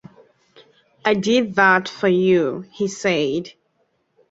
[1.05, 3.53] “I did that for you,” he said.